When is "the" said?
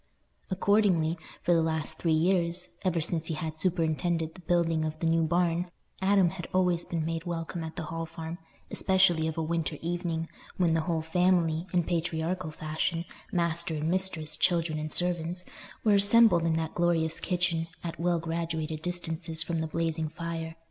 1.53-1.61, 4.33-4.41, 4.99-5.05, 7.75-7.83, 10.73-10.81, 19.61-19.67